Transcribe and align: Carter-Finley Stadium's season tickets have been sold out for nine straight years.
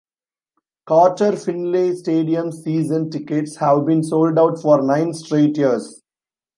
Carter-Finley 0.87 1.95
Stadium's 1.95 2.63
season 2.63 3.11
tickets 3.11 3.57
have 3.57 3.85
been 3.85 4.01
sold 4.03 4.39
out 4.39 4.59
for 4.59 4.81
nine 4.81 5.13
straight 5.13 5.55
years. 5.59 6.01